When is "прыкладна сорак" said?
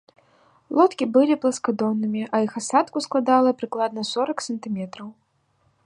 3.61-4.37